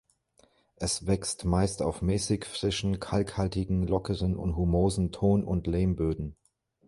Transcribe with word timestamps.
Es 0.77 1.05
wächst 1.05 1.45
meist 1.45 1.83
auf 1.83 2.01
mäßig 2.01 2.45
frischen, 2.47 2.99
kalkhaltigen, 2.99 3.83
lockeren 3.85 4.35
und 4.35 4.55
humosen 4.55 5.11
Ton- 5.11 5.43
und 5.45 5.67
Lehmböden. 5.67 6.35